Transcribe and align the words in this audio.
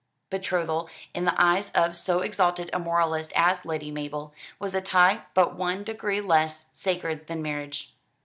Betrothal, 0.31 0.89
in 1.13 1.25
the 1.25 1.39
eyes 1.39 1.69
of 1.73 1.95
so 1.95 2.21
exalted 2.21 2.71
a 2.73 2.79
moralist 2.79 3.31
as 3.35 3.65
Lady 3.65 3.91
Mabel, 3.91 4.33
was 4.57 4.73
a 4.73 4.81
tie 4.81 5.25
but 5.35 5.53
one 5.55 5.83
degree 5.83 6.21
less 6.21 6.71
sacred 6.73 7.27
than 7.27 7.43
marriage. 7.43 7.93